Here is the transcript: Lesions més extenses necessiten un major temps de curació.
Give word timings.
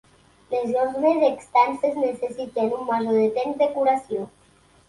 Lesions 0.53 0.95
més 1.03 1.25
extenses 1.27 1.99
necessiten 2.05 2.73
un 2.79 2.89
major 2.91 3.23
temps 3.39 3.63
de 3.63 3.69
curació. 3.77 4.27